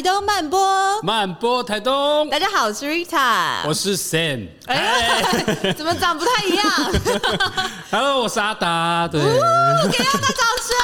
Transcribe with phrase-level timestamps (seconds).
[0.00, 2.26] 台东慢播，慢播台东。
[2.30, 4.48] 大家好，我是 Rita，我是 Sam。
[4.64, 5.22] 哎，
[5.62, 6.66] 哎怎么长不太一样？
[7.92, 9.06] Hello，我是阿达。
[9.12, 10.74] 对，给大家掌声。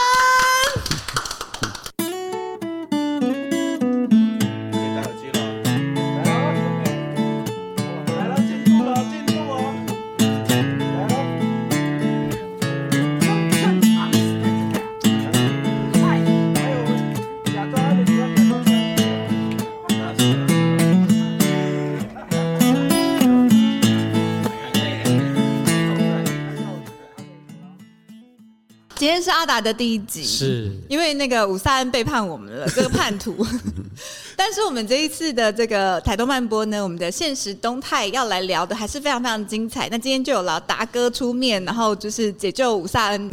[29.27, 33.45] 是阿达的第一集，是因为那个五卅恩背叛我们了，这个叛徒。
[34.37, 39.89] 但是我们这一次的这个台东漫播呢，我们的现实动态要来聊的还是非常非常精彩。
[39.91, 43.29] 那今天就有劳达哥出面，然后就是解救五卅恩。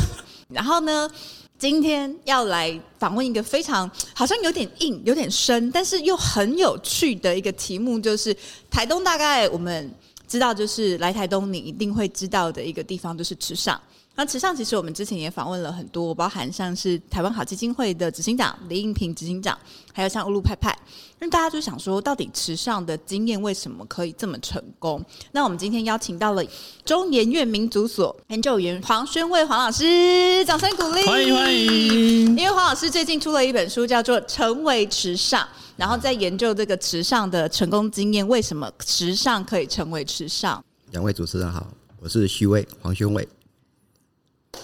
[0.52, 1.10] 然后呢，
[1.58, 8.36] 今天要来访问一个非常好像有点硬、有点深，但是又很有趣的一个题目，就是
[8.70, 9.90] 台东大概我们
[10.28, 13.80] 知道，就是来台东你一定会知道的一个地方，就是池上。
[14.18, 19.56] 那池上其实我们之前也访问了很多，包含像是台湾好基金会的执行长李应平执行长，
[19.92, 20.76] 还有像乌鲁派派，
[21.20, 25.00] 那大家就想说，到底池上的经验为什么可以这么成功？
[25.30, 26.42] 那我们今天邀请到了
[26.84, 32.36] 中研院民族所研究员黄宣卫黄老师，掌声鼓励，欢迎欢迎。
[32.36, 35.42] 因为黄老师最近出了一本书，叫做《成为池上》，
[35.76, 40.60] 然后在研究这个池上的成功经验，为什么池上可以成为池上？
[40.90, 41.64] 两位主持人好，
[42.00, 43.28] 我是徐威黄宣卫。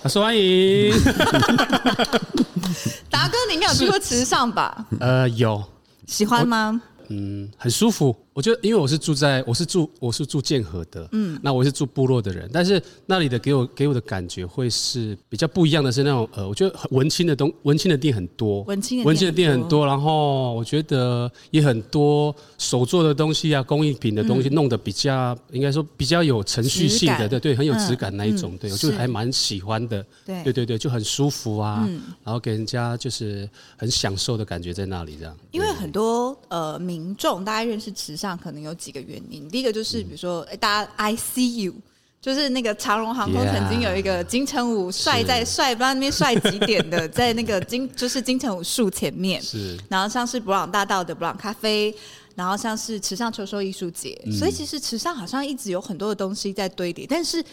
[0.02, 0.92] 他说：“欢迎，
[3.10, 4.84] 达哥，你应该有去过池上吧？
[5.00, 5.62] 呃，有，
[6.06, 6.80] 喜欢吗？
[7.08, 30.42] 嗯，很舒服。”我觉得，因为我是住在，我是住，我是住建河的，嗯，那我是住部落的人，但是那里的给我给我的感觉会是比较不一样的，是那种呃，我觉得很文青的东，文青的店很多，文青文青的店很多，然后我觉得也很多手做的东西啊，工艺品的东西弄得比较，应该说比较有程序性的，对对，很有质感那一种，对我就还蛮喜欢的，对。
[30.42, 31.88] 对对对，就很舒服啊，
[32.24, 35.36] 然后给人家就是很享受的感觉在那里这样。
[35.52, 38.23] 因为很多呃民众大家认识池上。
[38.24, 41.74] 上可能有几个原因，第一个就是比如说，哎，大家 I see you，
[42.22, 51.94] 就是那个长荣航空曾经有一个金城武帅在帅不知道那边帅几点的， 在那个金就是金城武树前面，是，然后像是布朗大道的布朗咖啡，
[52.34, 57.44] 然后像是池上秋收艺术节，所以其实池上好像一直有很多的东西在堆叠，但是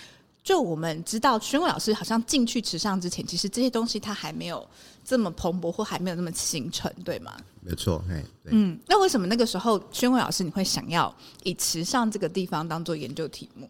[0.42, 4.66] 就我们知道，宣伟老师好像进去池上之前，其实这些东西他还没有
[5.03, 7.35] 这么蓬勃，或还没有那么形成，对吗？
[7.62, 11.13] 没错，哎，嗯，那为什么那个时候宣伟老师你会想要
[11.44, 13.69] 以池上这个地方当做研究题目？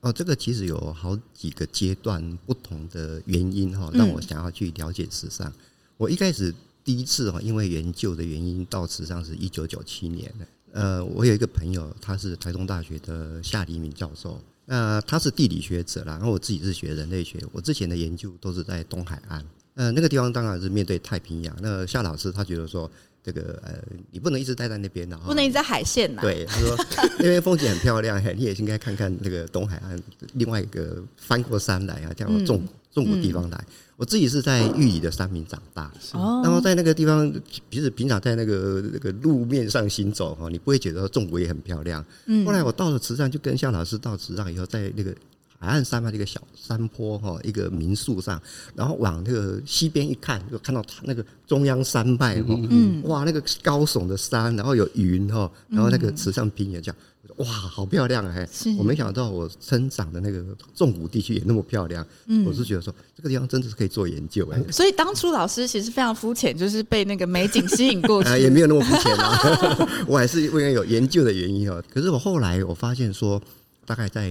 [0.00, 5.48] 哦，这个其实有好几个阶段不同的原因哈，让我想要去了解池上。
[5.48, 5.54] 嗯、
[5.96, 10.32] 我一开始第一次哈，因为研究的原因到池上是一九九七年。
[10.72, 21.56] 呃，我有一个朋友，他是台东大学的夏黎明教授，那他是地理学者啦，然后我自己是学人类学，我之前的研究都是在东海岸，呃，那个地方当然是面对太平洋。
[21.60, 22.90] 那夏老师他觉得说。
[23.24, 23.74] 这个呃，
[24.10, 26.20] 你不能一直待在那边的，不能一直在海线呐。
[26.20, 26.76] 对，他说
[27.20, 29.96] 那边风景很漂亮，你也应该看看那个东海岸
[30.32, 33.64] 另外一个翻过山来啊，叫纵纵谷地方来。
[33.96, 37.32] 我自己是在玉里的山民长大，然后在那个地方，
[37.70, 42.04] 其实平常在那个那个路面上行走哈，你不会觉得纵谷也很漂亮。
[42.44, 45.14] 后来我到了池上，就跟夏老师到池上以后，在那个。
[45.62, 48.42] 海岸山脉这个小山坡哈，一个民宿上，
[48.74, 56.96] 然后往那个西边一看，就看到它那个中央山脉哈，嗯，哇，那个高耸的山，然后有云哈，然后那个池上平原这样，
[57.36, 58.44] 哇，好漂亮哎！
[58.76, 64.60] 我没想到我生长的那个纵谷地区也那么漂亮，嗯，我是觉得说这个地方真的是可以做研究哎。
[64.72, 71.80] 所以当初老师其实非常肤浅，就是被那个美景吸引过去， 也没有那么肤浅啊， 我还是因为有研究的原因哦。
[71.88, 73.40] 可是我后来我发现说，
[73.86, 74.28] 大概在。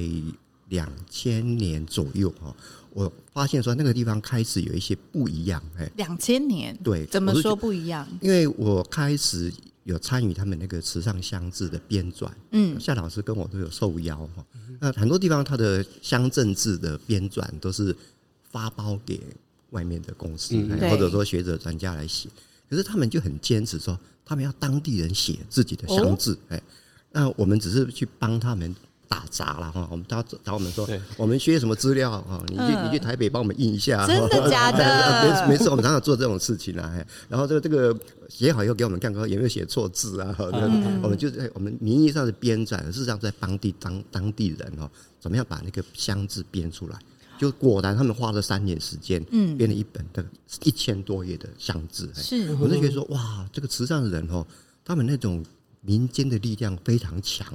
[0.72, 2.56] 两千年左右哈，
[2.92, 5.90] 我发现说那个地方开始有一些不一样哎。
[5.98, 8.08] 两千年对，怎么说不一样？
[8.22, 9.52] 因为我开始
[9.84, 14.46] 有参与他们那个池上乡志的编纂，嗯，夏老师跟我都有受邀哈。
[14.80, 17.94] 那很多地方他的乡镇志的编纂都是
[18.50, 19.20] 发包给
[19.72, 20.56] 外面的公司，
[20.90, 22.30] 或者说学者专家来写，
[22.70, 26.64] 可是他们就很坚持说，他们要当地人写自己的乡志，哎，
[27.12, 28.74] 那我们只是去帮他们。
[29.12, 30.88] 打杂了哈，我们他找我们说，
[31.18, 34.80] 我们缺什么资料哈，你去你去台北帮我们印一下，真的假的？
[35.46, 36.96] 没没事，我们常常做这种事情啊。
[37.28, 37.94] 然后这个这个
[38.30, 40.34] 写好以后给我们看看有没有写错字啊。
[41.04, 46.98] 我们就在我们名义上是编撰，事实上在当地当当地人哦，怎么样把那个乡志编出来？
[47.38, 50.24] 就果然他们花了三年时间，嗯，编了一本的
[50.64, 52.08] 一千多页的乡志。
[52.16, 54.46] 是，我就觉得说，哇，这个慈善的人哦，
[54.86, 55.44] 他们那种
[55.82, 57.48] 民间的力量非常强，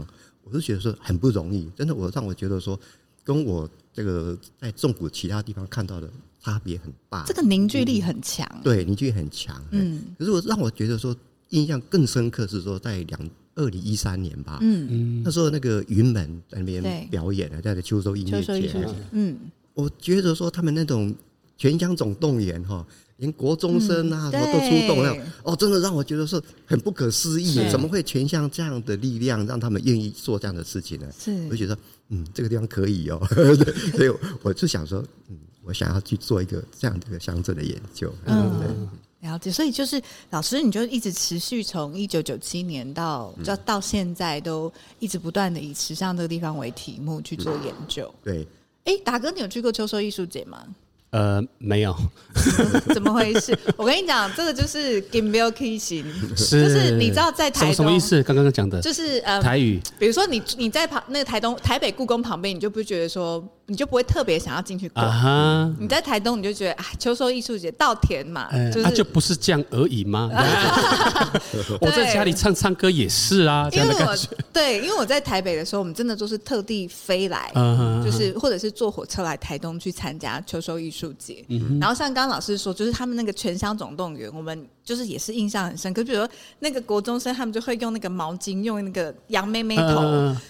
[0.46, 2.78] 我是觉得说很不容易，真的，我让我觉得说，
[3.22, 6.10] 跟我这个在纵谷其他地方看到的
[6.40, 7.24] 差别很大。
[7.26, 9.62] 这个凝聚力很强，对，凝聚力很强。
[9.70, 11.14] 嗯，可是我让我觉得说，
[11.50, 13.30] 印象更深刻是说，在两。
[13.58, 18.70] 二零一三年吧，嗯嗯，那时候那个云门在那边表演了，在那秋收音乐节，
[19.12, 19.34] 嗯，
[19.72, 21.14] 我觉得说他们那种
[21.56, 22.86] 全乡总动员哈，
[23.18, 31.06] 连国中生啊什么都出动了，哦，真的让我觉得是很不可思议，怎么会全像这样的力量让他们愿意做这样的事情呢？
[31.18, 31.78] 是，我就觉得
[32.08, 33.20] 嗯，这个地方可以哦，
[33.96, 34.10] 所以
[34.42, 38.88] 我就想说，嗯，我想要去做一个这样的一个乡镇的研究，嗯。
[39.22, 48.14] 了解，所以就是老师，你就一直持续从一九九七年到就到现在，都一直不断的以池上这个地方为题目去做研究。
[48.22, 48.46] 嗯、对，
[48.84, 50.64] 哎、欸，达哥，你有去过秋收艺术节吗？
[51.10, 51.96] 呃，没有，
[52.92, 53.56] 怎么回事？
[53.76, 56.04] 我跟你讲，这个就是金标 K 型，
[56.36, 58.22] 就是你知道在台东什么意思？
[58.22, 59.80] 刚刚讲的，就是呃台语。
[59.98, 65.04] 比如说你你在旁那个台东台北故宫旁边，你就不觉得说，你就不会特别想要进去逛。
[65.04, 70.30] Uh huh、你在台东，你就觉得啊，秋收艺术节稻田嘛，欸、就是、啊、就不是这样而已吗？
[71.80, 74.28] 我在家里唱唱歌也是啊，这样的感觉。
[74.52, 81.06] 对，因为我在台北的时候，我们真的都是特地飞来，uh 就是或者是坐火车来台东去参加秋收艺术。
[81.18, 81.42] 节，
[81.80, 86.02] 然后像刚刚老师说，就是他们那个全乡总动员，我们就是也是印象很深刻。
[86.02, 86.28] 比如说
[86.60, 90.00] 那个国中生，他们就会用那个毛巾，用那个羊妹妹头，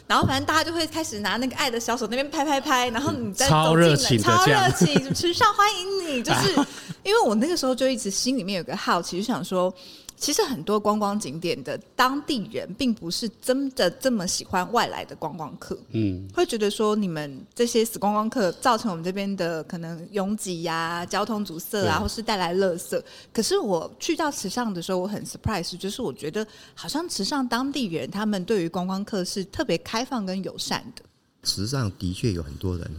[0.06, 6.22] 然后反正大家就会开始拿那个爱的小手那边拍拍拍，然后你再走进来，超热情，池上欢迎你。
[6.22, 6.50] 就是
[7.02, 9.74] 因为我那个时候就一直心里面有个好奇，就想说。
[10.16, 23.00] 其实很多观光景点的当地人，并不是真的这么喜欢外来的观光客，嗯，会觉得说你们这些死观光客造成我们这边的可能拥挤呀、交通阻塞啊，对或是带来垃圾。
[23.32, 31.02] 可是我去到池上的时候，我很 surprise，就是我觉得好像池上当地人他们对于观光客是特别开放跟友善的。
[31.42, 32.90] 池上的确有很多人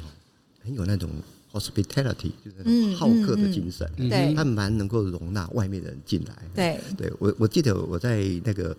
[0.63, 1.09] 很有那种。
[1.59, 6.35] Hospitality 就是好客的精神，嗯嗯嗯、他蛮能够容纳外面的人进来。
[6.53, 8.75] 对，对我我记得我在那个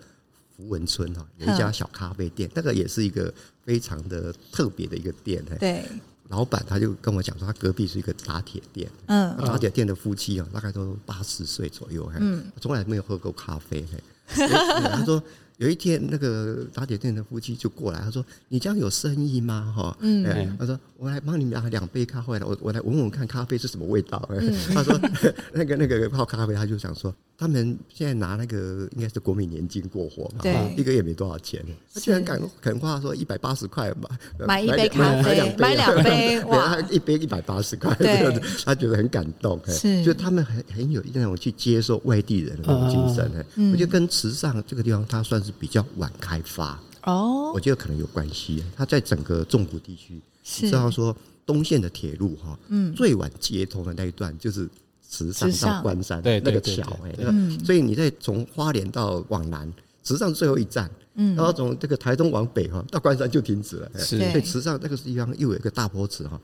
[0.57, 3.33] 福文村哈，有一家小咖啡店，那个也是一个
[3.65, 5.45] 非常的特别的一个店。
[5.59, 5.85] 对，
[6.29, 13.85] 老板他就跟我讲说，他隔壁是一个打铁店，嗯，打铁店的夫妻啊，大概都八十岁左右，嗯，从来没有喝过咖啡，
[14.29, 15.23] 他说。
[15.59, 22.39] 有一天，那个打铁店的夫妻就过来，他说：“你这样有生意吗？”哈，嗯，他说：“我来帮你拿两杯咖啡。
[22.39, 24.29] 来，我我来闻闻看咖啡是什么味道。”
[24.73, 24.97] 他说
[25.53, 30.45] ：“那个那个泡咖啡，他就想说，他们现在拿那个应该是国民年金过活嘛，
[30.77, 31.61] 一个月没多少钱，
[31.93, 37.93] 他居然敢肯花说一百八十块买买一杯咖啡，买两杯， 哇，一杯一百八十块，
[38.65, 45.48] 他觉得很感动，是，就他们很很有那种去接受外地人的那种精神，我觉得跟慈善这个地方，他算是。
[45.59, 48.63] 比较晚开发哦，我觉得可能有关系。
[48.77, 51.17] 它在整个纵谷地区，知道说
[51.47, 54.69] 东线的铁路哈，嗯，最晚接通的那一段就是
[55.09, 57.15] 池上到关山那个桥，哎，
[57.65, 59.73] 所以你在从花莲到往南，
[60.03, 63.91] 池上最后一站，嗯，然后从这个台东往北哈，到关山就停止了。
[63.97, 66.39] 是，所以池上那个地方又有一个大坡池哈，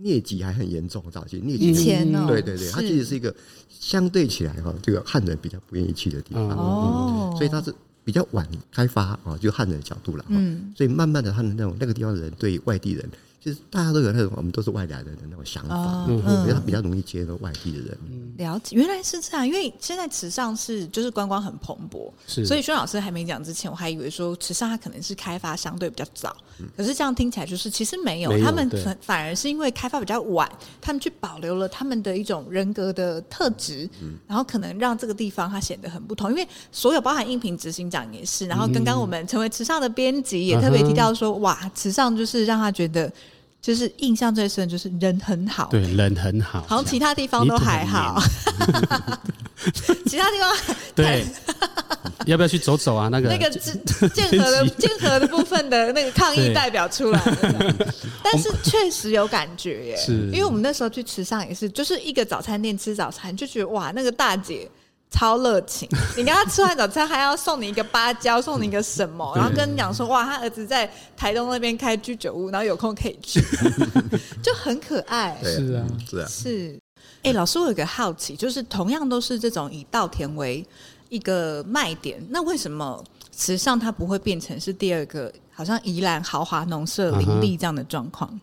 [0.00, 3.32] 疟疾还很严重，早期疟疾，以前哦，对对对，它其实是一个
[3.68, 6.48] 相对起来哈，这个汉人比较不愿意去的地方。
[6.48, 7.72] 哦，所以它是。
[8.08, 13.06] 比较晚开发啊，就汉人的角度了，嗯，所以慢慢的，汉人那种那个地方的人对外地人。
[13.40, 17.98] 其实大家都有那种，我们都是外来人的那种想法，嗯，我觉得他比较容易接受外地的人。
[18.36, 19.46] 了解，原来是这样。
[19.46, 22.44] 因为现在池上是就是观光很蓬勃，是。
[22.44, 26.36] 所以轩老师还没讲之前，我还以为说池上它可能是开发相对比较早，
[26.76, 33.88] 可是这样听起来就是其实没有，他们反反而是因为开发比较晚，他们去保留了他们的一种人格的特质，
[34.26, 36.30] 然后可能让这个地方它显得很不同。
[36.30, 43.12] 因为所有包含应聘执行长也是，然后刚刚我们成为池上的编辑也特别提到说，哇，池上就是让他觉得。
[43.60, 48.22] 就是印象最深，就是人很好，对，人很好，好像其他地方都还好，
[50.06, 51.26] 其他地方 对，
[52.26, 53.08] 要不要去走走啊？
[53.08, 53.28] 那个？
[53.28, 57.76] 那个剑河的 剑河的部分的那个抗议代表出来了，
[58.22, 60.12] 但是确实有感觉耶，是。
[60.32, 64.68] 因为我们那时候去池上也是，就是一个早餐店吃早餐，就觉得哇，那个大姐。
[65.10, 65.88] 超热情！
[66.16, 69.32] 你跟他吃完早餐，还要送你一个芭蕉，送你一个什么？
[69.36, 73.40] 然后跟你讲说，哇，他儿子在台东那边开居酒屋，然后有空可以去，
[74.42, 75.38] 就很可爱。
[75.42, 76.80] 是啊，是啊，是。
[77.22, 80.64] 哎，老师，我有个好奇，就是同样都是这种以稻田为
[81.08, 83.02] 一个卖点，那为什么
[83.34, 88.38] 池上它不会变成是第二个，好像宜兰豪华农舍林立这样的状况？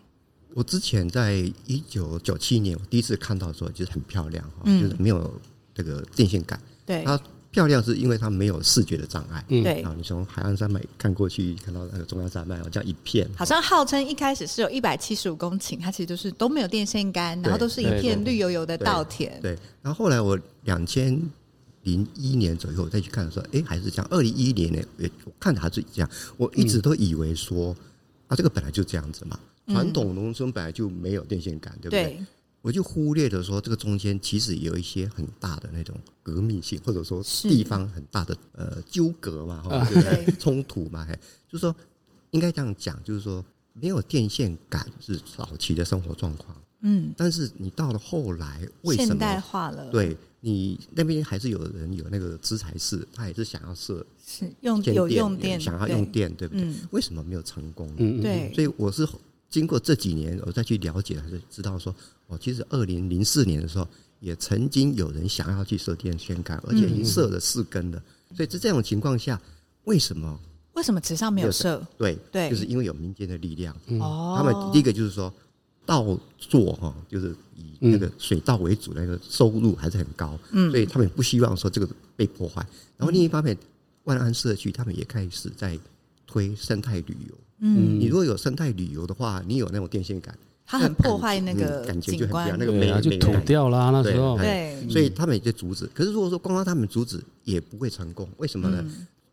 [0.54, 1.34] 我之前在
[1.66, 5.32] 一九九七年，我第一次看到的时候，就是很漂亮哈，嗯、就是没有
[5.76, 6.58] 这个电线杆。
[6.86, 9.44] 对，它漂亮是因为它没有视觉的障碍。
[9.48, 9.82] 嗯，对。
[9.82, 13.28] 啊，你从海岸山脉看过去，看到那个中央山脉，这样一片。
[13.36, 19.38] 好像号称一开始是有一百七十五公顷，它其实就是都没有电线杆，然后都是一片绿油油的稻田。
[19.40, 21.20] 对，然后后来我两千
[21.82, 24.06] 零一年左右再去看的时候，哎，还是这样。
[24.10, 26.10] 二零一一年呢，也我看还是这样。
[26.36, 27.76] 我一直都以为说，嗯、
[28.28, 29.38] 啊，这个本来就这样子嘛。
[29.68, 32.04] 传统农村本来就没有电线杆，对不对？
[32.04, 32.26] 对，
[32.66, 40.34] 我就忽略了说，这个中间其实有一些很大的那种革命性，或者说地方很大的呃纠葛嘛，哈，对不对？
[40.36, 41.06] 冲突嘛，
[41.48, 41.72] 就是说
[42.32, 49.88] 应该这样讲，就是说没有电线杆是早期的生活状况，嗯，但是你到了后来，为什么现代化了？
[49.92, 56.64] 对，你那边还是有人有那个资材室，他也是想要设是用有用电，想要用电，对不对？
[56.64, 57.88] 嗯、为什么没有成功？
[57.98, 59.06] 嗯，对，所以我是。
[59.48, 61.94] 经过这几年，我再去了解，还是知道说，
[62.28, 63.86] 哦，其实二零零四年的时候，
[64.20, 68.02] 也曾经有人想要去设电线杆，而且已经设了四根了。
[68.34, 69.40] 所以在这种情况下，
[69.84, 70.38] 为什么？
[70.74, 71.82] 为什么池上没有设？
[71.96, 73.74] 对对，就是因为有民间的力量。
[74.00, 75.32] 哦，他们第一个就是说，
[75.86, 76.04] 稻
[76.38, 80.38] 作哈，就是以那个水稻为主，那个收入还是很高。
[80.50, 82.66] 嗯，所以他们不希望说这个被破坏。
[82.98, 83.56] 然后另一方面，
[84.04, 85.78] 万安社区他们也开始在
[86.26, 87.34] 推生态旅游。
[87.60, 94.36] 嗯，你如果有生态旅游的话，你有那种电线杆，它很破坏那个感觉就很不一样，那个美啊就土掉啦那时候。
[94.36, 95.86] 对，所以他们也在阻止。
[95.94, 98.84] 可是如果说光光他们阻止也不会成功，为什么呢？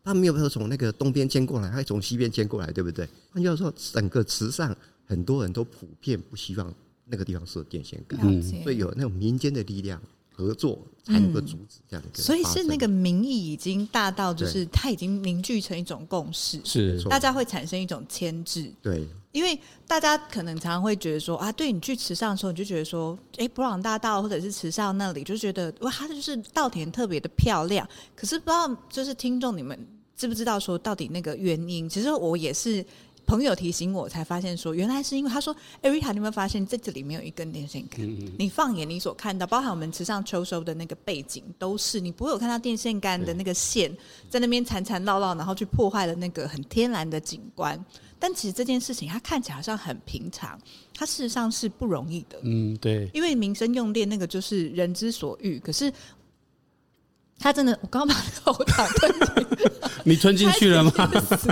[0.04, 3.08] 他们没有办法从那个东边迁过来，还从西边迁过来，对不对？
[3.32, 4.76] 换句话说，整个池上
[5.06, 6.72] 很多人都普遍不希望
[7.06, 8.20] 那个地方设电线杆，
[8.62, 10.00] 所以有那种民间的力量。
[10.36, 18.68] 合作才能够阻止这样的、嗯，所以是那个民意已经大到，就是它已经凝聚成一种共识，是大家会产生一种牵制。
[18.82, 27.88] 对，因为大家可能常常会觉得说啊，对你去池上的时候，你就觉得说，哎，布朗大道或者是池上那里，就觉得哇，它就是稻田特别的漂亮。
[28.16, 29.78] 可是不知道，就是听众你们
[30.16, 31.88] 知不知道说，到底那个原因？
[31.88, 32.84] 其实我也是。
[33.26, 38.00] 朋友提醒我，才发现说，原来是因为他说：“艾瑞塔，你有没有发现在这里没有一根电线杆？
[38.02, 43.94] 嗯嗯，你放眼你所看到，包含我们池上秋收的那个背景，都是你不会有看到电线杆的那个线
[44.28, 47.82] 在那边缠缠绕绕，然后去破坏了那个很天然的景观。
[48.18, 50.58] 但其实这件事情，它看起来好像很平常，
[50.94, 52.38] 它事实上是不容易的。
[52.42, 55.92] 嗯，对，因为民生用电那个就是人之所欲，可是。
[57.44, 59.46] 他真的，我刚刚把那个吞进，
[60.02, 60.92] 你吞进去了吗？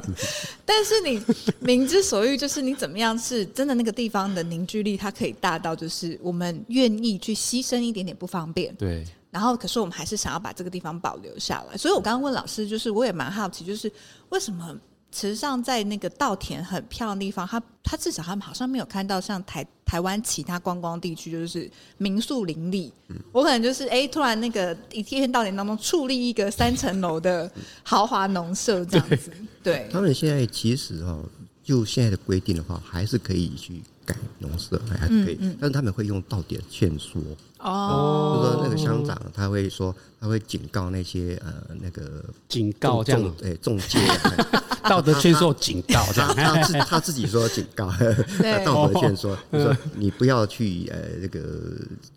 [0.64, 1.22] 但是你
[1.60, 8.74] 明之所欲，就是你怎么样是真的那个地方的凝聚力，它可以大到就是我们愿意去牺牲一点点不方便。
[8.76, 9.04] 对。
[9.30, 11.76] 然后，可是我们还是想要把这个地方保留下来。
[11.76, 13.92] 所以我刚刚问老师，就是我也蛮好奇，就是
[14.30, 14.74] 为什么？
[15.12, 22.92] 池上在那个稻田很漂亮的地方，他他至少他们好像没有看到像台台湾其他观光地区，就是民宿林立。
[23.08, 27.50] 嗯、我可能就是哎、欸，突然那个一片稻田当中矗立一个三层楼的
[27.82, 29.30] 豪华农舍这样子。
[29.62, 31.18] 对，对他们现在其实哈，
[31.62, 37.20] 就现在的规定的话，还是可以去改农舍，还是可以，嗯嗯、但是他们会用稻点劝说。
[37.58, 44.00] 哦，就说那个乡长他会说，他会警告那些呃那个警告这样，哎中介
[44.82, 47.86] 道德劝说警告这样，他自他自己说警告，
[48.66, 51.40] 道德劝说，就说你不要去呃那个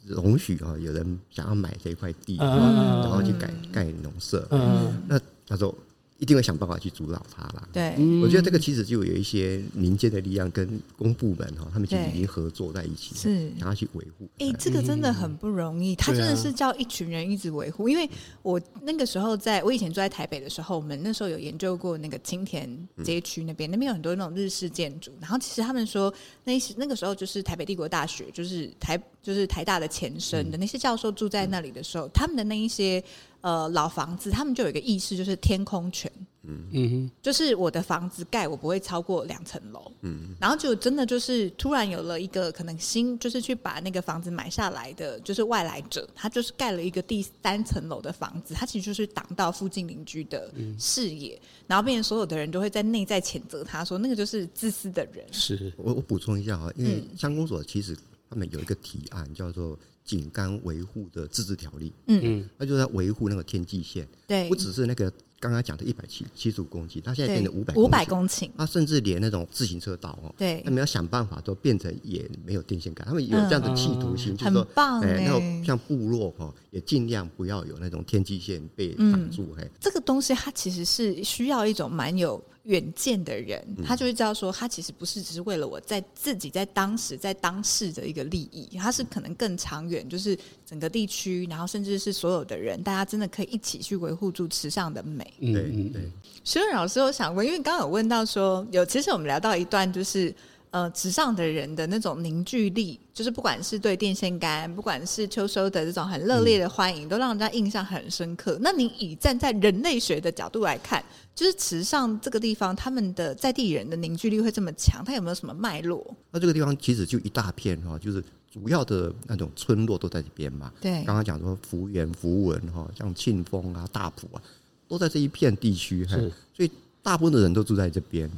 [0.08, 5.72] 容许啊有人想要买这一块地，然后去改盖农舍，嗯，那他说。
[6.18, 7.68] 一定会想办法去阻挠他啦。
[7.74, 14.28] 对，我觉得这个其实就有一些民间的力量跟公部门哈，他们其实已经合作在一起，是想要去维护。
[14.40, 17.90] 哎，这个真的很不容易，他真的是叫一群人一直维护。
[17.90, 18.10] 因为
[18.42, 22.70] 我那个时候在我以前住在台北的时候，我们那时候有研究过那个青田
[23.04, 25.12] 街区那边，那边有很多那种日式建筑。
[25.20, 26.14] 然后其实他们说，
[26.46, 33.04] 那些那个时候就是台北帝国大学，就是台就是台大的前身的那些教授住在那里的时候，他们的那一些。
[33.46, 36.12] 呃，老房子他们就有一个意识，就是天空权。
[36.48, 39.92] 嗯嗯，就是我的房子盖，我不会超过两层楼。
[40.02, 55.24] 嗯，然后就真的就是突然有了一个可能新，就是去把那个房子买下来的，就是外来者，他就是盖了一个第三层楼的房子，他其实就是挡到附近邻居的视野，嗯、然后变成所有的人都会在内在谴责他说，那个就是自私的人。
[55.32, 57.96] 是我我补充一下哈，因为乡公所其实
[58.28, 59.78] 他们有一个提案叫做。
[60.06, 62.22] 景观维护的自治条例，嗯。
[62.24, 82.42] 嗯，那就是要维护那个天际线，对，不只是那个刚刚讲的一百七七十五公顷，它现在变成五百五百公顷，它甚至连那种自行车道哦，对，他们要想办法都变成也没有电线杆，他们有这样的企图心，就是说，很棒哎，然后像部落哈，也尽量不要有那种天际线被挡住，哎，这个东西它其实是需要一种蛮有。
[82.66, 95.34] 远见的人，他就会知道说，他其实不是只是为了我在自己在当时在当世的一个利益，他是可能更长远，就是整个地区，然后甚至是所有的人，大家真的可以一起去维护住池上的美。
[95.40, 95.52] 对
[95.90, 96.12] 对。
[96.44, 100.34] 所以老师，我想问，因为刚刚有问到说，有其实我们聊到一段，就是
[100.72, 108.58] 呃，池上的人的那种凝聚力，就是不管是对电线杆，不管是秋收的这种很热烈的欢迎，嗯、都让人家印象很深刻。
[108.62, 111.02] 那你以站在人类学的角度来看，
[111.34, 116.06] 就是池上这个地方，他们的在地人的凝聚力会这么强，它有没有什么脉络？
[116.32, 120.74] 那这个地方其实就一大片哈，就是主要的那种村落都在这边嘛。
[120.82, 124.42] 对，刚刚讲说福源、福文哈，像庆丰啊、大埔啊，
[124.90, 126.06] 都在这一片地区。
[126.06, 126.70] 是，所以
[127.02, 128.30] 大部分的人都住在这边。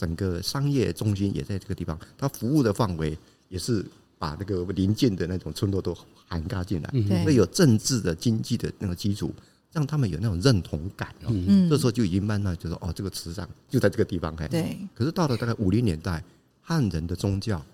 [0.00, 3.84] 整个商业中心也在这个地方，它服务的范围也是
[4.18, 5.94] 把那个邻近的那种村落都
[6.26, 6.90] 涵盖进来。
[6.90, 9.30] 对，所以有政治的、经济的那个基础。
[9.72, 14.48] 让他们有那种认同感哦，嗯，这时候就已经慢慢就说哦，这个池上就在这个地方开。
[14.48, 14.76] 对。
[14.92, 16.20] 可是到了大概五零年代，
[16.60, 17.64] 汉人的宗教，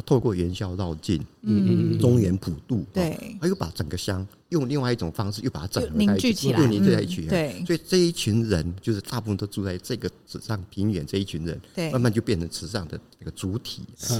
[0.00, 7.26] 他透过元宵绕境，嗯嗯，中原普渡，对，他又把整个乡用另外一种方式又把它整合凝聚起来，凝聚在一起。
[7.26, 7.62] 对。
[7.66, 13.82] 所以这一群人就是大部分都住在这个纸上平原，这一群人，对，慢慢就变成池上的一个主体。
[13.98, 14.18] 是，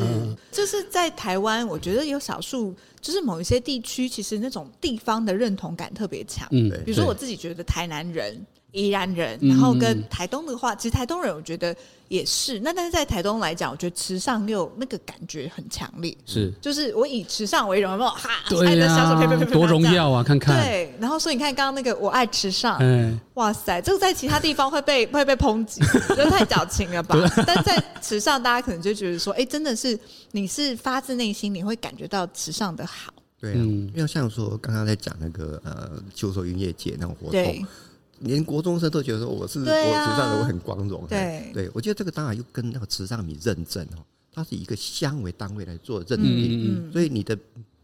[0.53, 2.77] 就是在台湾，我觉得有少数。
[3.01, 6.47] 就是某一些地区，其实那种地方的认同感特别强。
[6.51, 8.39] 嗯，比如说我自己觉得台南人、
[8.73, 11.75] 宜兰人，然后跟台东的话，其实台东人我觉得
[12.09, 12.61] 也是。
[12.61, 16.17] 那但是在台东来讲，我觉得池上又那个感觉很强烈。
[16.25, 18.11] 是，就是我以池上为荣，有没有？
[18.11, 20.23] 哈，对呀，多荣耀啊！
[20.23, 20.63] 看看。
[20.63, 27.17] 对，然后所以你看刚刚那个我爱池上，嗯，哇塞，这个在其他地方会被 会被抨击，觉得太矫情了吧？
[27.47, 29.99] 但在池上，大家可能就觉得说，哎，真的是
[30.33, 32.87] 你是发自内心，你会感觉到池上的。
[32.87, 37.67] 好，对啊，因为像说刚刚在讲那个呃秋收音乐节那种活动，
[38.21, 41.07] 连国中生都觉得说我是我池上的，我很光荣。
[41.09, 47.37] 对，对我觉得这个当然又跟那个慈善米认证哦，它是以一个乡为单位来做认定，所以你的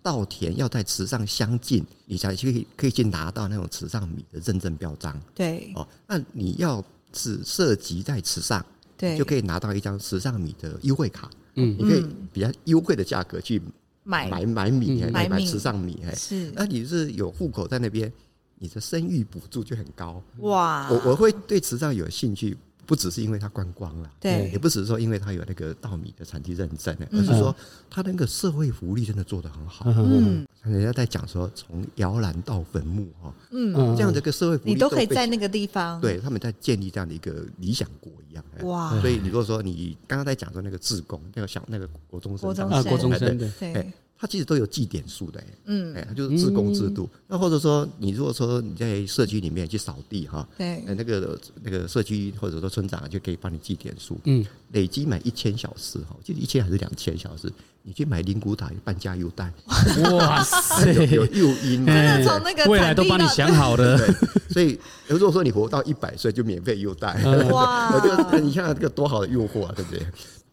[0.02, 5.20] 稻田要在慈上相近，你才可以可以去拿到那种慈上米的认证标章。
[5.34, 8.64] 对，哦，那你要只涉及在慈上，
[8.96, 13.60] 对，就可以拿到一张慈上米的优惠卡，嗯，你可以比较优惠的价格去。
[14.08, 14.28] 买。
[14.30, 16.52] 买买米，买买慈上米，哎，是。
[16.54, 18.12] 那你是有户口在那边，
[18.58, 20.22] 你的生育补助就很高。
[20.38, 20.88] 哇！
[20.90, 27.54] 我我会对慈善有兴趣，不只是因为它观光了，对，也不只是说因为它有那个稻米的产地认证，而是说
[27.90, 29.84] 它那个社会福利真的做得很好。
[29.86, 36.00] 嗯，人家在讲说从摇篮到坟墓哈，嗯，这样的一个社会福利你都可以在那个地方。
[36.00, 38.44] 对，他们在建立这样的一个理想国一样。
[38.62, 38.98] 哇！
[39.00, 44.18] 所以你如果说你刚刚在讲说那个志工，那个小那个国中生啊，国中生对，对。
[44.18, 47.06] 他其实都有计点数的，嗯，哎，他就是自工制度。
[47.28, 57.52] 那或者说，你如果说你在社区里面去扫地哈，对，那个那个社区或者说村长就可以帮你计点数，嗯，累积满一千小时哈，就一千还是两千小时，
[57.82, 59.52] 你去买灵骨塔半价优待，
[60.10, 63.98] 哇塞， 有诱因， 真的从那个未来都帮你想好了，
[64.48, 67.92] 所以如果说你活到一百岁就免费优待，哇，
[68.40, 70.06] 你看这个多好的诱惑啊，对不对？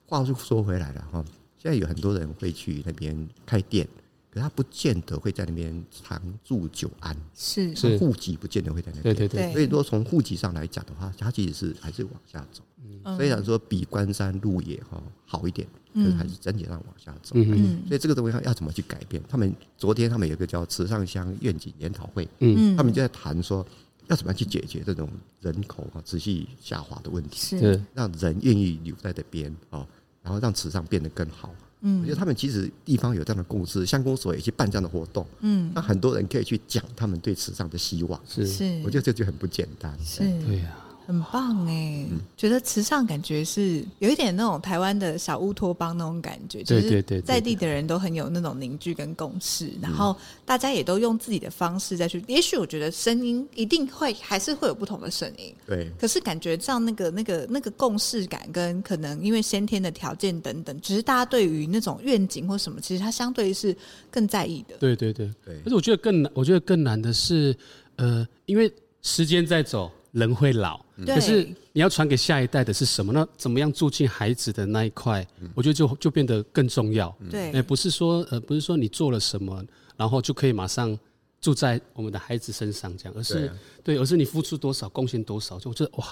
[0.05, 1.23] 话就说回来了哈。
[1.63, 3.87] 现在有很多人会去那边开店，
[4.29, 9.15] 可他不见得会在那边长住久安，是是，户籍不见得会在那边。
[9.15, 9.53] 对对对。
[9.53, 12.61] 所以说从户籍上来讲的话，它其实是还是往下走。
[12.83, 13.15] 嗯。
[13.15, 17.31] 虽然说比关山路野哈好一点，可是还是整体上往下走。
[17.35, 17.81] 嗯。
[17.87, 19.23] 所以这个东西要怎么去改变？
[19.29, 23.65] 他们昨天他们有一个叫池上乡愿景研讨会，嗯，他们就在谈说
[24.07, 29.87] 要怎么样去解决这种人口啊持续下滑的问题，是让人愿意留在这边啊。
[30.23, 31.53] 然后让池上变得更好。
[31.81, 35.27] 嗯，我觉得他们其实地方有这样的共识，乡公所也去办这样的活动。
[35.41, 38.19] 嗯，那很多人可以去讲他们对池上的希望。
[38.25, 38.41] 是，
[38.85, 39.93] 我觉得这就很不简单。
[40.01, 40.77] 是，对呀。
[41.05, 52.23] 很棒哎，嗯、觉得池上感觉是有一点那种台湾的小乌托邦那种感觉，就是在地的人都很有那种凝聚跟共识，然后大家也都用自己的方式再去。
[52.27, 55.91] 也许我觉得声音一定会还是会有不同的声音，对。
[55.99, 63.75] 可是感觉上那个那个那个共识感跟可能因为先天的条件等等，只是大家对于那种愿景或什么，其实它相对是
[64.09, 64.75] 更在意的。
[64.79, 65.59] 对对对对。
[65.63, 67.53] 可是我觉得更难，我觉得更难的是，
[67.97, 69.91] 呃，因为时间在走。
[70.13, 73.11] 人会老，可是你要传给下一代的是什么？
[73.11, 73.27] 呢？
[73.35, 75.27] 怎么样住进孩子的那一块？
[75.55, 77.13] 我觉得就就变得更重要。
[77.31, 79.63] 对，哎，不是说呃，不是说你做了什么，
[79.97, 80.97] 然后就可以马上
[81.41, 83.51] 住在我们的孩子身上这样，而是
[83.83, 86.07] 对，而是你付出多少，贡献多少，就觉得哇，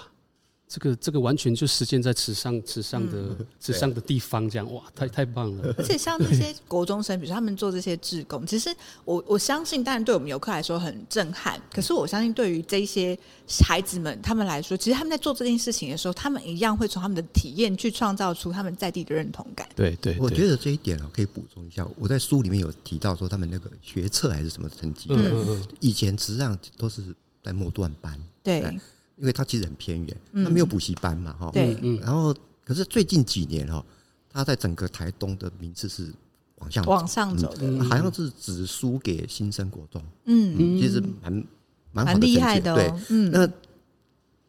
[0.71, 5.75] 这个这个完全就实践在池上池上的 池上的地方，这样哇，太太棒了！
[5.77, 11.62] 而且像那些国中生，比如说他们做这些志工，其实我我相信，当然对我们游客来说很震撼。
[11.73, 13.19] 可是我相信，对于这些
[13.65, 19.67] 孩子们他们来说，其实他们在做这件事情的时候，他们一样会从他们的体验去创造出他们在地的认同感。
[19.75, 21.86] 对对，我觉得这一点啊，可以补充一下。
[21.97, 27.03] 我在书里面有提到说，他们那个学测还是什么成绩，嗯，以前实际上都是
[27.43, 28.63] 在末段班，对。
[29.21, 31.79] 因为他其实很偏远，他没有补习班嘛，哈、嗯。
[31.79, 33.86] 对，然后可是最近几年哈，
[34.27, 36.12] 他在整个台东的名次是
[36.55, 40.03] 往上往上走的，嗯、好像是只输给新生国中。
[40.25, 41.45] 嗯，其实蛮
[41.91, 42.75] 蛮厉害的、哦。
[42.75, 43.47] 对，嗯、那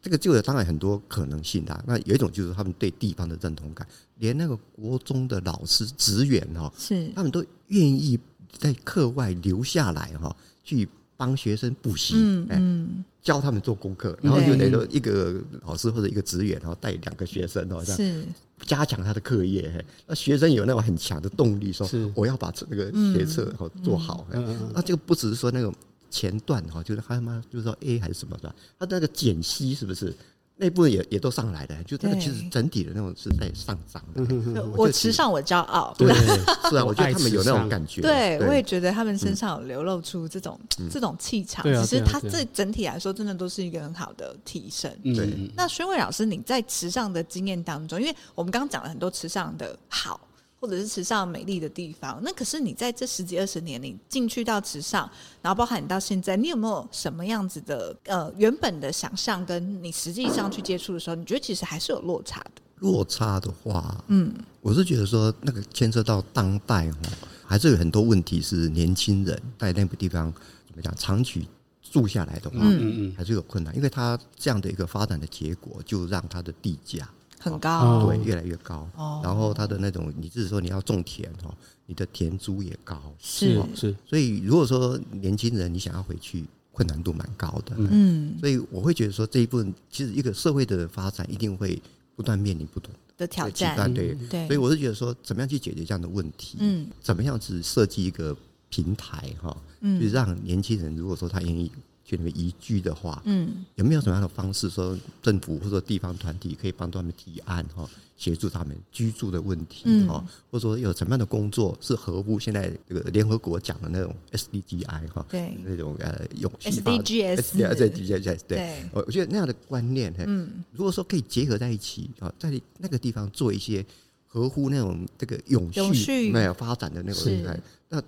[0.01, 1.83] 这个就有当然很多可能性的。
[1.85, 8.19] 那有一种就是他们对地方的认同感，连那个国中的老师职员哈，是他们都愿意
[8.57, 12.15] 在课外留下来哈，去帮学生补习。
[12.17, 13.03] 嗯嗯。
[13.23, 18.25] 教他们做功课，然后就等于一个老师或者一个职员，然后带两个学生哦，这样
[18.65, 19.73] 加强他的课业。
[20.05, 24.27] 那学生有那种很强的动力，说我要把这个学测好做好。
[24.73, 25.73] 那这个不只是说那个
[26.09, 30.13] 前段哈，就是他妈就是说 A 还是什么的，他那个减息是不是？
[30.57, 34.63] 内部也也都上来的，就这个其实整体的那种是在上涨的。
[34.77, 36.13] 我时尚我骄傲，对，
[36.69, 38.01] 是啊，我觉得他们有那种感觉。
[38.01, 40.59] 对，我也觉得他们身上有流露出这种
[40.91, 41.63] 这种气场。
[41.83, 44.89] 其实他这整体来说，真的都是一个很好的提升。
[45.03, 45.51] 对。
[45.55, 50.19] 那宣伟老师，你在池上的经验当中，因为我们刚刚讲了很多池上的好。
[50.63, 62.61] 或者是池上美丽的地方，那可是你在这十几二十年，你进去到池上，然后包含你到现在，你有没有什么样子的呃原本的想象，跟你实际上去接触的时候，你觉得其实还是有落差的？
[62.79, 66.97] 落差的话，嗯，我是觉得说那个牵涉到当代哈，
[67.45, 70.31] 还是有很多问题是年轻人在那个地方
[70.65, 71.45] 怎么讲长期
[71.81, 77.05] 住下来的话，嗯嗯，还是有困难，因为它这样的一个发展的结果，就让它的地价。
[77.43, 78.87] 很高，对，越来越高。
[78.95, 81.53] 哦，然后它的那种，你就是说你要种田哈，
[81.85, 83.93] 你的田租也高，是是。
[84.07, 87.75] 所以如果说年轻人你想要回去，困难度蛮高的。
[87.77, 91.81] 嗯，所以我会觉得说这一部分其实一个社会的发展一定会
[92.15, 93.93] 不断面临不同的挑战。
[93.93, 94.47] 对对。
[94.47, 96.57] 所以我是觉得说，怎么样去解决这样的问题？
[96.61, 98.35] 嗯，怎么样子设计一个
[98.69, 99.55] 平台哈？
[99.81, 101.69] 嗯，就是让年轻人如果说他愿意。
[102.05, 123.85] 去那边移居的话，嗯，有没有什么样的方式说政府或者地方团体可以帮他们提案哈，协助他们居住的问题哈，或者说有什么样的工作是合乎现在这个联合国讲的那种 SDGI 哈，对，那种呃永续 SDGs，对，我我觉得那样的观念，嗯，如果说可以结合在一起啊，在那个地方做一些
[124.27, 128.03] 合乎那种这个永续没有发展的那种，那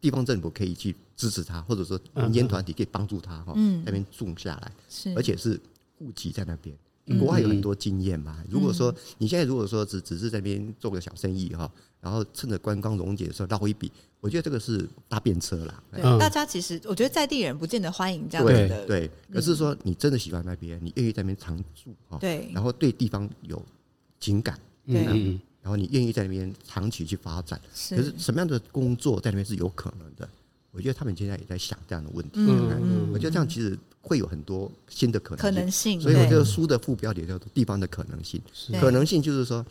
[0.00, 0.94] 地方政府可以去。
[1.18, 5.60] 支持他，或者说民间团体可以帮助他哈，嗯、那边住下来，是而且是
[5.98, 6.74] 户籍在那边。
[7.18, 8.36] 国外有很多经验嘛。
[8.40, 15.82] 嗯、如果说你现在如果说只只是在那边做个小生意哈，然后趁着观光溶解的时候捞一笔，我觉得这个是搭便车啦。
[16.20, 18.86] 大家其实我觉得在地人不见得欢迎这样子的。
[18.86, 23.60] 对，可是说你真的喜欢那边，你愿意在那边常住哈，对，然后对地方有
[24.20, 25.02] 情感，对，
[25.62, 30.28] 然后你愿意在那边长期去发展，是可是什么样的工作在那边是有可能的？
[30.70, 32.32] 我觉得他们现在也在想这样的问题。
[32.36, 35.50] 嗯，我觉得这样其实会有很多新的可能性。
[35.50, 36.00] 可能性。
[36.00, 38.40] 所以我觉得书的副标题叫做“地方的可能性”。
[38.80, 39.64] 可能性就是说，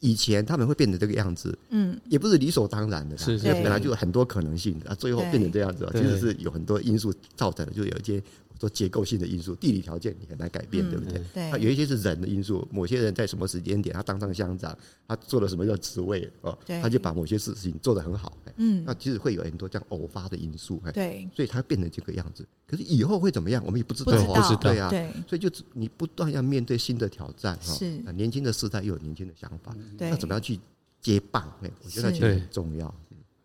[0.00, 3.16] 以前他们会变成这个样子，嗯，也不是理所当然的。
[3.16, 3.46] 是是。
[3.46, 8.22] 本来就有很多可能性啊，最后变成这样子，其实是有很多因素造成的，就有一些。
[8.58, 11.22] 做结构性的因素，地理条件你很难改变，对不对？
[11.32, 11.50] 对。
[11.60, 18.36] 有一些是人的因素，某些人在什么时间点他当上乡长，他做了什么样的职位哦，他就把某些事情做得很好。
[18.56, 18.82] 嗯。
[18.84, 20.82] 那其实会有很多这样偶发的因素。
[20.92, 21.28] 对。
[21.34, 24.12] 所以他变成这个样子，可是以后会怎么样，我们也不知道。
[24.12, 24.56] 不知道。
[24.56, 24.90] 对啊。
[24.90, 25.08] 对。
[25.28, 27.56] 所以就你不断要面对新的挑战。
[27.62, 27.88] 是。
[28.14, 29.74] 年轻的时代又有年轻的想法。
[29.96, 30.10] 对。
[30.10, 30.58] 那怎么样去
[31.00, 31.42] 接棒？
[31.62, 32.92] 哎，我觉得其实很重要。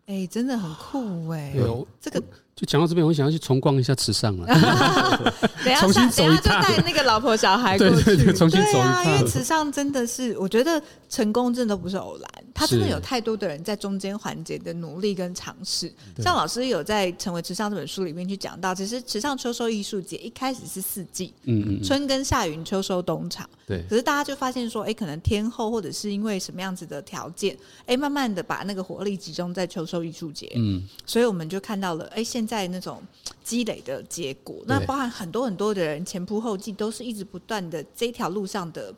[0.06, 1.54] 哎，真的很酷哎。
[1.56, 2.22] 有这个。
[2.56, 4.46] 就讲到这边，我想要去重逛一下池上了。
[5.64, 8.04] 等下，重新走一趟，就带那个老婆小孩过去。
[8.04, 8.92] 对对对，重新走一趟。
[8.92, 15.92] 啊，因为池上真的是，我觉得成功真的不是偶然，他真的有太多的人在中间环节的努力跟尝试。
[16.18, 23.48] 像老师有在《成为池上》这本书里面去讲到，其实池上秋收艺术节一开始是四季，嗯嗯，春耕夏耘秋收冬藏。
[23.66, 23.82] 对。
[23.90, 30.52] 可是大家就发现说，哎，可能天后或者是因为什么样子的条件，哎，慢慢的把那个活力集中在秋收艺术节。
[30.54, 30.84] 嗯。
[31.04, 33.02] 所以我们就看到了，哎，现在那种
[33.42, 38.92] 积累的结果，那包含很多很多的人前仆后继，都是一直不断的这条路上的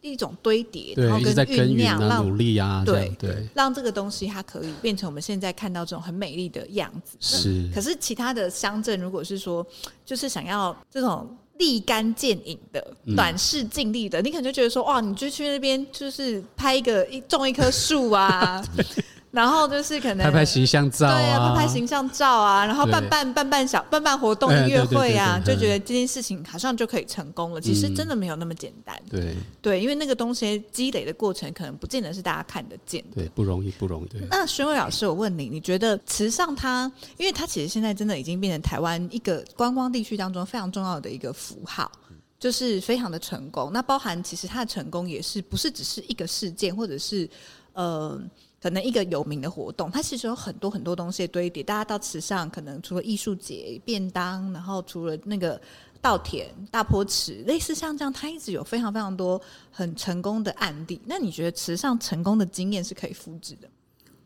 [0.00, 7.16] 一种堆叠，然后跟酝酿，让努力啊，对对，让这个东西它可以变成我们现在看到这种很美丽的样子。
[7.20, 9.66] 是，可是其他的乡镇，如果是说
[10.04, 11.28] 就是想要这种
[11.58, 18.62] 立竿见影的、短视尽力的，你可能就觉得说，哇，你就去那边就是拍一个一种一棵树啊。
[19.36, 27.60] 然后就是可能拍拍形象照，对啊，拍拍形象照啊，然后办办办办小办办活动音乐会啊，就觉得这件事情好像就可以成功了。
[27.60, 28.98] 其实真的没有那么简单。
[29.10, 33.16] 对对，因为那个东西积累的过程，可能不见得是大家看得见的。
[33.16, 34.08] 对，不容易，不容易。
[34.30, 41.92] 那宣伟老师，我问你，你觉得慈上它，因为它其实现在真的已经变成台湾一个观光地区当中非常重要的一个符号，
[42.40, 43.70] 就是非常的成功。
[43.70, 47.28] 那包含其实它的成功也是不是只是一个事件，或者是
[47.74, 48.18] 呃。
[48.66, 51.62] 可能一个有名的活动，它其实有很多很多东西堆叠。
[51.62, 55.60] 大家到池上，可能除了艺术节、便当，然后除了那个
[56.00, 61.00] 稻田、大坡池，类似像这样，它一直有非常非常多很成功的案例。
[61.06, 63.68] 那你觉得池上成功的经验是可以复制的？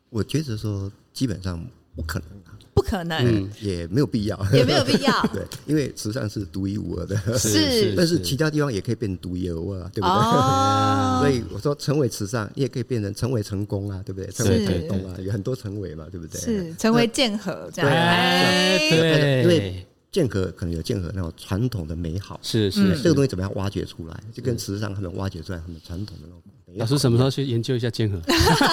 [0.09, 1.63] 我觉得说基本上
[1.95, 2.57] 不可能啊。
[2.73, 5.13] 不可能，嗯，也没有必要，也没有必要。
[5.35, 10.09] 对，因为慈善是独一无二的，是，但是其他地方也可以变独一无二，对不对？
[10.09, 14.31] 哦、 所以我说成为慈善，你也可以变成成为成功啊，对不对？
[14.31, 16.41] 成为成功啊，有很多成为嘛，对不对？
[16.41, 19.87] 是成为剑河这样，对，因为。
[20.13, 24.21] 剑河可能有剑河那种传统的美好，是是，是，这个东西怎么样挖掘出来？
[24.33, 26.43] 就跟池上他们挖掘出来他们传统的那种。
[26.77, 28.21] 老师什么时候去研究一下剑河？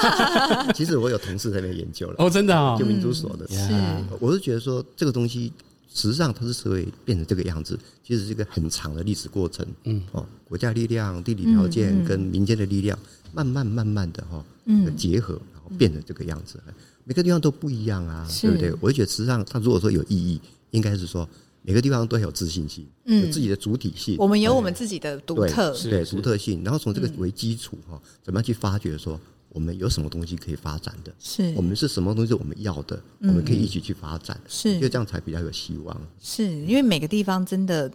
[0.74, 2.16] 其实我有同事在那边研究了。
[2.20, 3.46] 哦，真的啊、哦，就民族所的。
[3.50, 5.52] 嗯、是，我是觉得说这个东西，
[5.94, 9.66] 池上它是会变成这个样子，其实是一个很长的历史过程。
[9.86, 12.98] 嗯，哦，国家力量、地理条件跟民间的力量，
[13.34, 16.60] 慢慢慢慢的哈，嗯，结合，然后变成这个样子。
[17.04, 18.74] 每个地方都不一样啊，对不对？
[18.80, 20.40] 我就觉得池上它如果说有意义。
[20.72, 21.28] 应该是说，
[21.68, 24.16] 每个地方都有自信心，嗯，有自己的主体性。
[24.18, 26.64] 我们有我们自己的独特，对独特性。
[26.64, 31.14] 然后从这个为基础哈，怎么样去发掘说我们有什么东西可以发展的？
[31.20, 32.98] 是我们是什么东西我们要的？
[33.20, 36.02] 我们可以一起去发展，是，因为这样才比较有希望。
[36.22, 37.92] 是因为每个地方真的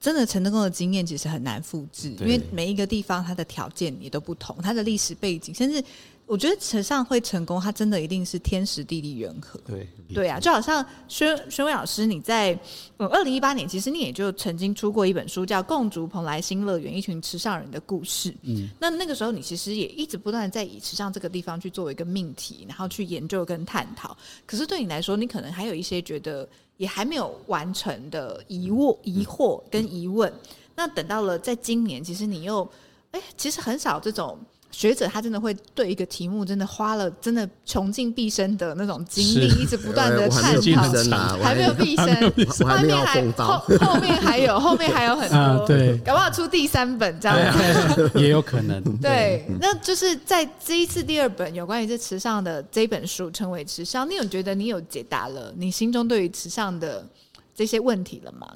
[0.00, 5.80] 真的成功的经验其实很难复制，因为每一个地方它的条件也都不同，它的历史背景甚至。
[6.26, 9.60] 我觉得池上会成功，它真的一定是天时地利人和。
[9.66, 12.58] 对对啊，就好像宣宣伟老师，你在
[12.96, 18.30] 呃二零一八年，其实你也就曾经出过一本书，叫《共筑蓬莱新乐园：一群池上人的故事》。
[18.42, 24.16] 嗯，那那个时候你其实也一直不断在以池上这个地方去作为一个命题，然后去研究跟探讨。
[24.46, 30.32] 可是对你来说，你可能还有一些觉得也还没有完成的疑惑、疑惑跟疑问。
[30.74, 32.66] 那等到了在今年，其实你又
[33.10, 34.38] 哎，其实很少这种。
[34.74, 40.60] 学者他真的会对一个题目真的花了真的穷尽毕生的那种精力，一直不断的探
[41.08, 42.06] 讨，还没有毕生，
[42.66, 47.38] 外面还后后面还有 后面还有很多，对，搞不好出第三本这样。
[47.94, 48.82] 子 也有可能。
[48.98, 57.06] 对，那就是在这一次第二本有关于这池上的这本书，称为池上，你有觉得你有解答了你心中对于池上的
[57.54, 58.48] 这些问题了吗？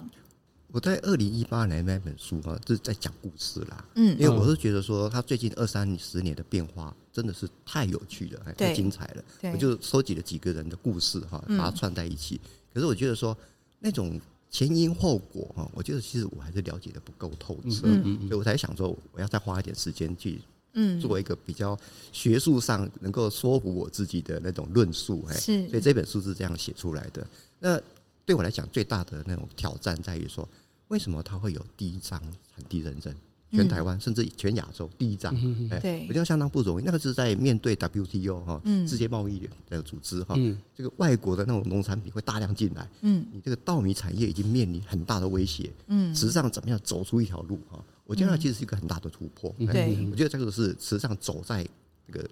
[0.70, 3.84] 我在二零一八年那本书哈，就是在讲故事啦。
[3.94, 9.24] 嗯，因为我是觉得说，他最近二三十年的变化真的是太有趣了，还太精彩了。
[9.52, 12.38] 我就收集了几个人的故事哈，把它串在一起。
[12.74, 13.36] 可是我觉得说，
[13.78, 17.80] 那种前因后果哈，我觉得其实我还是了解的不够透彻。
[17.84, 20.38] 嗯，所以我才想说，我要再花一点时间去，
[20.74, 21.78] 嗯，做一个比较
[22.12, 25.26] 学术上能够说服我自己的那种论述。
[25.30, 27.26] 是，所以这本书是这样写出来的。
[27.58, 27.80] 那
[28.28, 30.46] 对我来讲，最大的那种挑战在于说，
[30.88, 33.10] 为什么它会有第一张产地认证？
[33.50, 35.34] 全台湾甚至全亚洲第一张，
[35.70, 36.84] 哎，对，我觉得相当不容易。
[36.84, 40.36] 那个是在面对 WTO 哈，嗯世界贸易的组织哈，
[40.76, 47.82] 这个外国的那种农产品会大量进来，嗯，你这个稻米产业已经面临很大的威胁，嗯，池上怎么样走出一条路哈？
[48.04, 49.50] 我觉得那其实是一个很大的突破。
[49.72, 51.66] 对，我觉得这个是池上走在
[52.06, 52.28] 这个。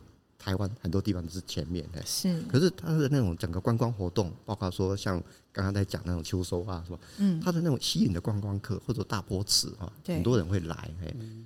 [0.46, 2.40] 台湾很多地方都是前面的，是。
[2.42, 6.98] 可是它的那种整个观光活动，包括说像刚刚在讲那种秋收啊，是吧？
[7.18, 7.40] 嗯。
[7.40, 10.88] 它的那种吸引的观光客或者大波池啊，很多人会来。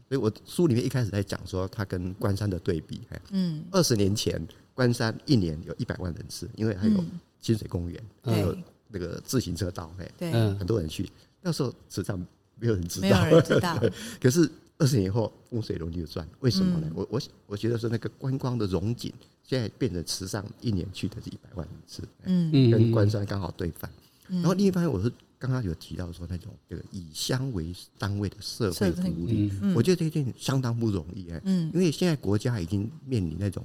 [0.07, 3.01] 所以我书里面一开始在讲说，它跟关山的对比。
[3.31, 3.65] 嗯。
[3.71, 7.03] 二十年前，关山一年有一百万人次，因为还有
[7.41, 8.55] 清水公园，还有
[8.89, 11.11] 那个自行车道，对，很多人去。
[11.41, 12.19] 那时候池上
[12.57, 13.83] 没有人知道，没有人知道。
[14.21, 14.51] 可是。
[14.81, 16.87] 二十年以后，风水轮流转，为什么呢？
[16.91, 19.13] 嗯、我我我觉得说那个观光的荣景，
[19.45, 23.93] 现在变成池上一年去的是一百万人次，嗯，跟关山刚好对反。
[24.29, 33.63] 嗯、然后另一方面，我是刚刚有提到说那种这个以乡为单位的社会福利，嗯、我觉得这件相当不容易哎，嗯，因为现在国家已经面临那种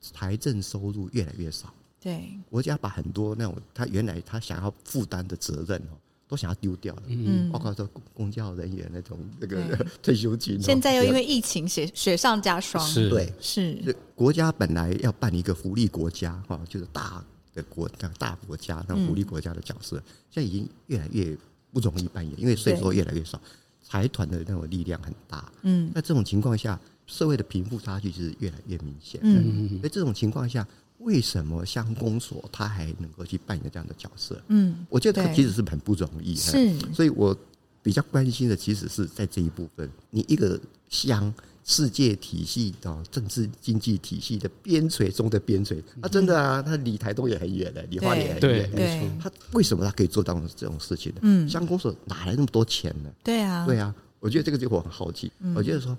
[0.00, 5.94] 财政收入越来越少，对，国家把很多那种他原来他想要负担的责任哦。
[6.30, 13.96] 都想要丢掉了，嗯，包括说公交人员那种那个 退休金，现在又因为疫情雪雪上加霜，是，对，是。
[14.14, 17.20] 国家本来要办一个福利国家哈，就是大
[17.52, 19.96] 的国大国家那种福利国家的角色，
[20.30, 21.36] 现在已经越来越
[21.72, 23.40] 不容易扮演，因为税收越来越少，
[23.82, 25.52] 财团的那种力量很大。
[25.62, 29.20] 嗯，那这种情况下，社会的贫富差距是越来越明显。
[29.24, 30.64] 嗯，在这种情况下，
[31.00, 34.40] 为什么乡公所他还能够去扮演这样的角色？
[34.48, 36.34] 嗯，我觉得他其实是很不容易。
[36.34, 37.36] 是，所以我
[37.82, 40.58] 比较关心的其实是在这一部分，你一个
[40.88, 41.32] 乡。
[41.62, 49.18] 世界体系的政治经济体系的边陲中的边陲，啊，真的啊，他离台东也很远的，离花莲也很远。
[49.20, 51.18] 他为什么他可以做到这种事情呢？
[51.20, 53.10] 嗯，乡公所哪来那么多钱呢？
[53.22, 55.30] 对啊，对啊，我觉得这个就我很好奇。
[55.40, 55.96] 嗯、我觉得说，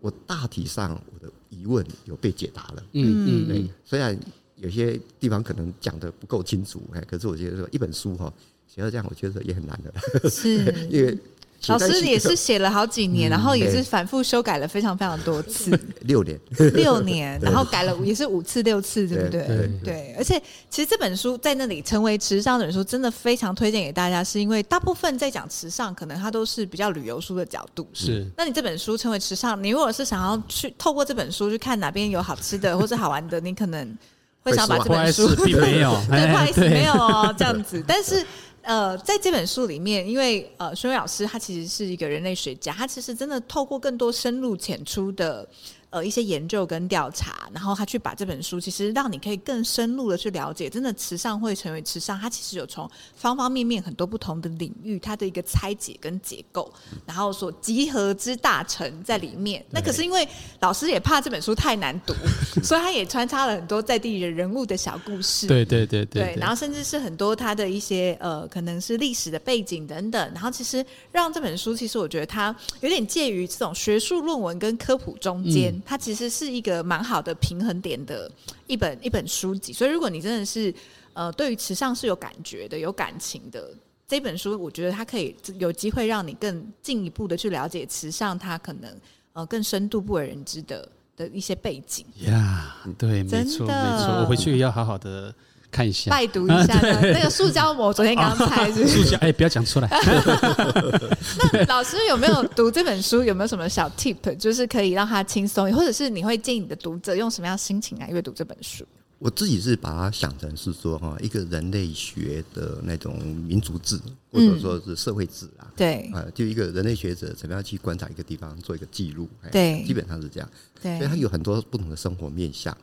[0.00, 2.82] 我大体上我的疑问有被解答了。
[2.92, 4.18] 嗯嗯，对，虽然
[4.56, 8.32] 有些地方可能讲的不够清楚，哎，可是我觉得说一本书哈
[8.66, 10.28] 写到这样，我觉得也很难的。
[10.30, 11.18] 是， 因为。
[11.66, 16.40] 老师也是写了好几年，然后也是反复修改了非常非常多次， 六年，
[16.72, 19.70] 六年，然后改了也是五次六次，对不对？
[19.84, 27.86] 对，而且其实这本书在那里成为时尚这本书，真的非常推荐给大家，是因为大部分在讲时尚，可能它都是比较旅游书的角度。
[27.92, 33.98] 是，那你这本书成为时尚，你如果是想要去透过这本书去看哪边有好吃的或者好玩的，你可能
[34.42, 38.24] 会想把这本书并没有， 对，不好意思，没有哦，这样子， 但是。
[38.70, 45.44] 呃，在这本书里面，因为呃，孙伟老师他其实是一个人类学家，他其实真的透过更多深入浅出的。
[45.90, 56.72] 呃，一些研究跟调查，然后他去把这本书，其实让你可以更深入的去了解，真的慈善会成为慈善，它其实有从方方面面很多不同的领域，它的一个拆解跟结构，
[57.04, 59.66] 然后所集合之大成在里面。
[59.68, 60.28] 那可是因为
[60.60, 62.14] 老师也怕这本书太难读，
[62.62, 65.48] 所以他也穿插了很多在地的人物的小故事。
[65.50, 75.74] 对对对对，对，然后甚至是很多他的一些呃，可能是历史的背景等等，然后其实让这本书，其实我觉得它有点介于这种学术论文跟科普中间。
[75.74, 78.30] 嗯它其实是一个蛮好的平衡点的
[78.66, 80.72] 一本一本书籍，所以如果你真的是
[81.12, 83.72] 呃对于时尚是有感觉的、有感情的
[84.06, 88.90] 这本书，我觉得它可以有机会让你更进一步的去了解时尚，它可能
[89.32, 92.04] 呃更深度不为人知的的一些背景。
[92.22, 95.34] 呀，yeah, 对，没错没错，我回去要好好的。
[95.70, 99.88] 看一下，拜读一下 那个塑胶膜，昨天刚拆是 塑胶，哎，不要讲出来。
[101.52, 103.22] 那老师有没有读这本书？
[103.22, 108.84] 有没有什么小 tip，就是可以让他轻松，或者是你会建议你的读者用什么样心情来阅读这本书？
[109.18, 114.00] 我自己是把它想成是说哈，一个人类学的那种民族志，
[114.32, 115.68] 或者说是社会志啊。
[115.76, 119.28] 对啊，就一个人类学者怎么样去观察一个地方，做一个记录。
[119.52, 120.48] 对，基本上是这样。
[120.82, 122.74] 对，所以它有很多不同的生活面向。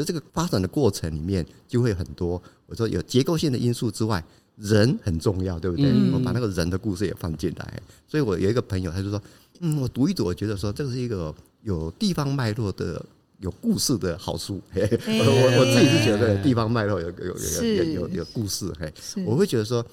[0.00, 2.42] 可是这个发展的过程里面，就会很多。
[2.64, 4.24] 我说有结构性的因素之外，
[4.56, 5.90] 人很重要，对不对？
[5.90, 7.82] 嗯、我把那个人的故事也放进来。
[8.08, 9.22] 所以我有一个朋友，他就说
[9.60, 11.34] ：“嗯，我读一读，我觉得说这个是一个
[11.64, 13.04] 有地方脉络的、
[13.40, 14.58] 有故事的好书。
[14.72, 18.72] 嘿”我我自己是觉得地方脉络有有有有有有有故事。
[18.78, 18.90] 嘿，
[19.26, 19.84] 我会觉得说，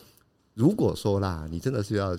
[0.54, 2.18] 如果说啦，你真的是要。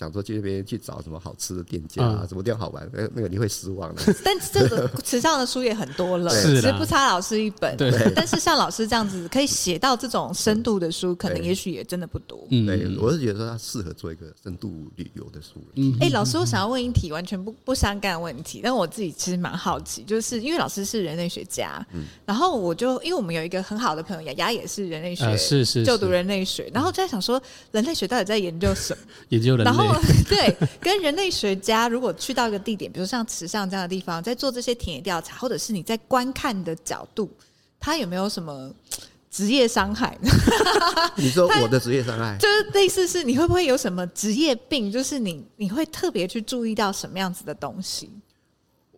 [0.00, 2.90] 想说去那边去找什么好吃的店家啊，什么店好玩？
[2.90, 4.02] 那那个你会失望的。
[4.24, 7.76] 但这个池上的书也很多了， 其实不差老师一本。
[7.76, 7.92] 对。
[8.16, 12.46] 但是像老师这样子可以写到这种深度的书，可能也许也真的不多。
[12.50, 15.62] 嗯，对，我是觉得说他适合做一个深度旅游的书。
[15.74, 15.94] 嗯。
[16.00, 27.38] 哎，老师，我想要问一题完全不不相干的问题，但我自己其实蛮好奇，就是因为老师是人类学家，嗯，然后我就因为我们有一个很好的朋友雅雅也是人类学，是是就读人类学，然后就在想说
[27.72, 29.02] 人类学到底在研究什么？
[29.28, 29.89] 研究人类。
[30.28, 37.30] 对，跟人类学家如果去到一个地点，比如像池上这样的地方，在做这些田野调查，或者是你在观看的角度，
[37.78, 38.72] 他有没有什么
[39.30, 40.18] 职业伤害？
[41.16, 44.90] 你说我的职业伤害，就是类似是你会不会有什么职业病？
[44.90, 48.10] 就是你你会特别去注意到什么样子的东西？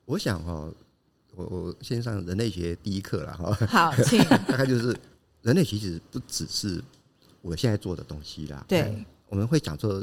[0.07, 0.73] 我想哦，
[1.37, 3.67] 我我先上人类学第一课了哈。
[3.67, 4.19] 好，请。
[4.49, 4.97] 大概就是
[5.43, 6.83] 人类学其实不只是
[7.43, 8.65] 我现在做的东西啦。
[8.67, 10.03] 对，我们会讲说。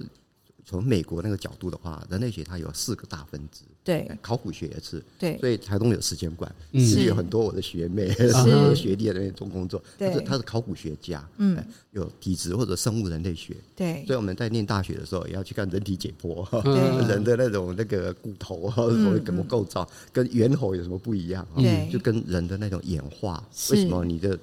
[0.70, 8.30] 从美国那个角度的话，人类学它有四个大分支，对，考古学也是，对，所以台东有时间馆，是，是有很多我的学妹、是。
[8.76, 11.58] 学弟在那边做工作，对，他是考古学家，嗯，
[11.90, 16.76] 有体质或者生物人类学，对，所以我们在念大学的时候也要去看人体解剖，对，
[17.10, 21.48] 人的那种那个骨头什么怎么构造，跟猿猴有什么不一样？
[21.56, 24.38] 对，就跟人的那种演化，为什么你的？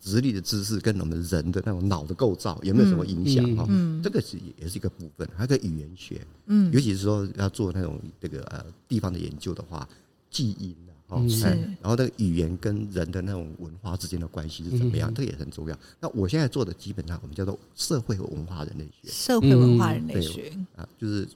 [0.00, 3.44] 直立的姿势跟我们人的那种脑的构造有没有什么影响？
[3.56, 3.66] 哈？
[3.68, 9.88] 嗯嗯、这个是也是一个部分，还有个语言学，嗯，尤其是说要做那种这个呃地方的研究的话，
[10.30, 10.74] 记忆
[11.08, 11.44] 哦，是，
[11.80, 15.78] 然后那个语言跟人的那种文化之间的关系是怎么样，嗯、这个也很重要。
[16.00, 20.52] 那我现在做的基本上我们叫做社会和文化人类学，社会文化人类学。
[20.76, 21.26] 啊，就是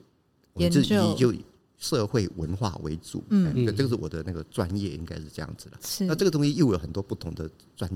[0.52, 1.40] 我们自己就以
[1.78, 5.78] 社会文化为主，嗯，这个是我的那个专业应该是这样子的。
[5.80, 7.90] 是，那这个东西又有很多不同的专。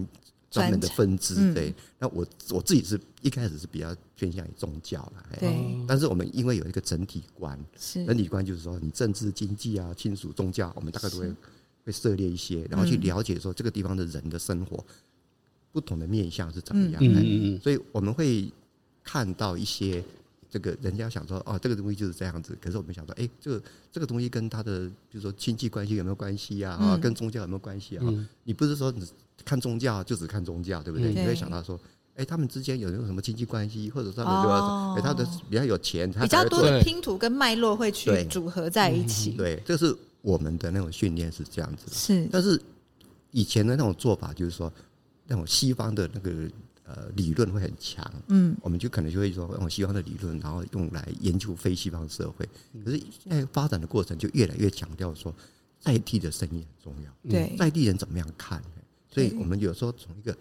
[0.57, 1.35] 专门的分支。
[1.37, 5.25] 嗯、对，那我我自己是一开始是比较偏向于宗教啦。
[5.39, 11.33] 对，但是我们因为有一个整体观，是整体观就是说，你政治、经济啊、亲属、宗教，我们大概都会
[11.85, 14.85] 会涉猎一些，然后去了解说这个地方的人的生活
[15.73, 17.21] 不同的面向是怎么样的。
[17.21, 17.61] 嗯嗯嗯。
[17.61, 18.51] 所以我们会
[19.03, 20.03] 看到一些。
[20.49, 22.57] 这个人家想说哦，这个东西就是这样子。
[22.63, 26.73] 可是我们想说，哎，这个这个东西跟他的，比如说亲戚关系有没有关系啊？
[26.75, 28.05] 啊，跟宗教有没有关系啊？
[28.45, 29.05] 你不是说你
[29.45, 31.13] 看宗教就只看宗教，对不对？
[31.13, 31.79] 你会想到说，
[32.15, 39.31] 哎，他们之间有没有什么亲戚关系，或者他们说，哎，他的比较有钱，他比较多的拼图跟脉络会去组合在一起。
[39.33, 41.93] 对，这是我们的那种训练是这样子。
[41.93, 42.61] 是，但是
[43.31, 44.73] 以前的那种做法就是说，
[45.27, 46.33] 那种西方的那个。
[46.89, 52.49] 呃，理论会很强，嗯，我们就可能就会说用西方的理论，然后用来研究非西方社会。
[52.85, 55.35] 可是现在发展的过程就越来越强调说，
[55.81, 58.63] 在地的声音很重要，对，在地人怎么样看？
[59.17, 60.37] 所以我们有时候从一个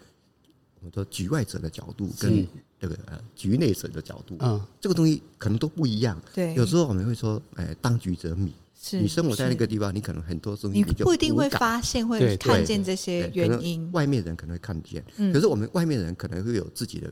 [0.80, 2.46] 我们说局外者的角度跟
[2.78, 6.20] 这个呃局内者的角度，嗯，这个东西可能都不一样。
[6.34, 8.52] 对，有时候我们会说，哎，当局者迷。
[8.78, 13.90] 是你生活在那个地方，你可能很多东西你不一定会发现、会看见这些原因。
[13.92, 15.02] 外面人可能会看见，
[15.32, 17.10] 可是我们外面人可能会有自己的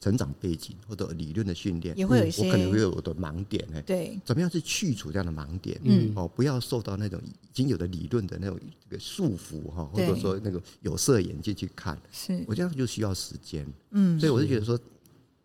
[0.00, 2.46] 成长背景或者理论的训练，也会有一些。
[2.46, 5.78] 我可能会有我的盲点，哎，对，怎么样去去除这样的盲点？
[5.84, 11.96] 嗯，哦，不要受到那种已经有的理论的那种这个束缚哈，或者说那个有色眼镜去看。
[12.10, 13.66] 是，我这样就需要时间。
[13.90, 14.78] 嗯，所以我就觉得说，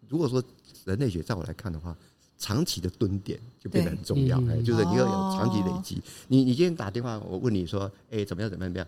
[0.07, 0.41] 如果说
[0.85, 1.95] 人类学在我来看的话。
[2.37, 6.01] 长期的蹲点就变得很重要，哎，就是你要有长期累积。
[6.27, 8.87] 你你今天打电话，我问你说，哎，怎么样怎么样怎么样？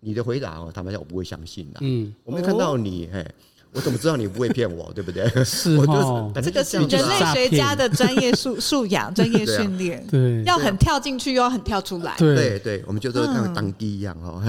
[0.00, 1.78] 你的回答哦，坦白讲，我不会相信的。
[1.82, 3.34] 嗯，我没看到你，哎，
[3.74, 4.90] 我怎么知道你不会骗我？
[4.94, 5.28] 对不对？
[5.44, 10.04] 是哦，这个是人类学家的专业素素养、专业训练。
[10.10, 12.14] 对，要很跳进去，又要很跳出来。
[12.16, 14.42] 对对，我们就说像当地一样哦，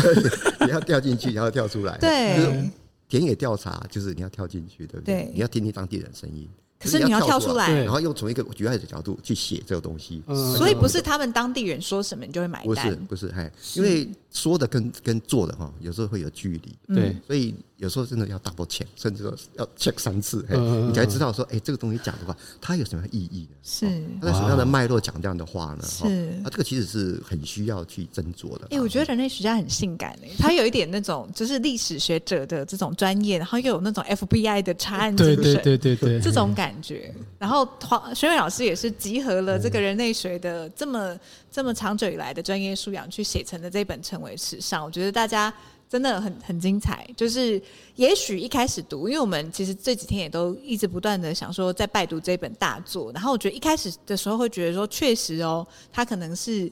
[0.66, 1.96] 你要跳进去，然后跳出来。
[1.98, 2.70] 对，
[3.08, 5.30] 田野调查就是你要跳进去，对不对？
[5.34, 6.48] 你要听听当地人声音。
[6.80, 10.22] 可是你要跳出来，然后又从一个局外的角度去写这个东西，
[10.56, 17.54] 所以不是他们当地人说什么你就会买单，不是不是，哎，因为说的跟跟做的哈，有时候会有距离，对，所以。
[17.84, 20.44] 有时候真的要 double check，甚至说要 check 三次，
[20.88, 23.56] 你才知道说，哎，这个东西讲的话，它有什么意义呢？
[23.62, 23.86] 是
[24.20, 25.84] 它在什么样的脉络讲这样的话呢？
[25.86, 26.06] 是
[26.42, 28.66] 啊，这个其实是很需要去斟酌的。
[28.70, 37.14] 哎，我觉得人类学家很性感诶，他有一点那种就是历史学者的这种专业，然后又有那种 FBI 的查案精神，对对对对，这种感觉。
[37.38, 41.14] 然后黄学伟老师也是集合了这个人类学的这么
[41.52, 44.82] 这么长久以来的专业素养，去写成的这本成为史上。
[44.82, 45.52] 我觉得大家。
[45.88, 47.60] 真的很很精彩，就是
[47.94, 56.70] 也许一开始读，因为我们其实这几天也都一直不断的想说在拜读这本大作，然后我觉得一开始的时候会觉得说，确实哦，它可能是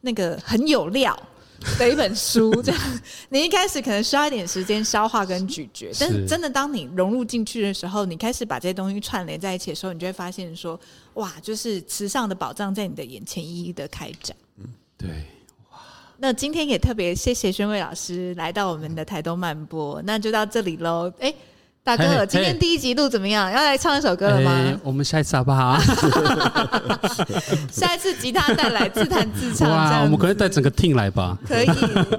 [0.00, 1.14] 那个很有料
[1.78, 2.80] 的一本书，这样
[3.28, 10.78] 你一开始可能需要一点时间消化跟咀嚼，但是真的当你融入进去的时候，你开始把这些东西串联在一起的时候，你就会发现说，
[11.14, 14.34] 哇，就是慈善的宝藏在你的眼前一一的开展。
[16.22, 21.12] 那今天也特别谢谢宣伟老师来到我们的台东漫播，那就到这里喽。
[21.18, 21.34] 哎、欸，
[21.82, 23.50] 大哥，嘿嘿今天第一集录怎么样？
[23.50, 24.52] 要来唱一首歌了吗？
[24.54, 25.76] 欸、我们下一次好不好？
[27.72, 29.66] 下一次吉他带来自弹自唱。
[29.74, 31.36] 哇，我们可以带整个 team 来吧？
[31.44, 31.66] 可以。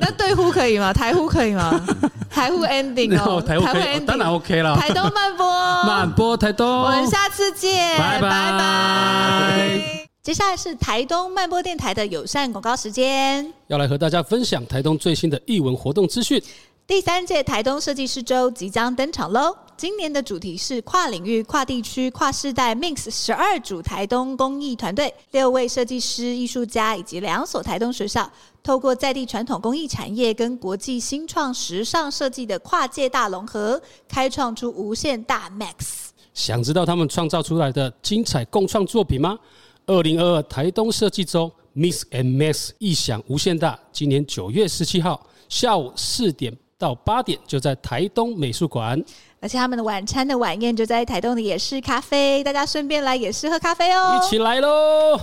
[0.01, 0.91] 那对呼可以吗？
[0.91, 1.71] 台呼可以吗？
[2.29, 4.75] 台呼 ending 哦，台呼 ending 当然 OK 了。
[4.75, 5.47] 台东漫播，
[5.85, 8.29] 漫播台东，我们下次见，拜拜。
[8.29, 10.02] 拜拜。
[10.23, 16.41] 接下来是台东漫播电台的友善广告时间，要来和大家分享台东最新的艺文活动资讯。
[16.87, 19.53] 第三届台东设计师周即将登场喽！
[19.75, 28.31] 今年的主题是跨领域、跨地区、跨世代 Mix 十二组台东公益团队，六位设计师、艺术家以及两所台东学校，
[28.63, 36.11] 透过在地传统工艺产业跟国际新创时尚设计的跨界大融合，开创出无限大 Max。
[36.33, 39.37] 想知道他们创造出来的精彩共创作品吗？
[39.85, 43.77] 二零二二台东设计周，Mix and Max 异想无限大。
[43.91, 49.03] 今年九月十七号下午四点到八点，就在台东美术馆。
[49.41, 54.17] 而且他们的晚餐的晚宴就在台东的野式咖啡，大家顺便来野式喝咖啡哦。
[54.17, 55.19] 一起来喽！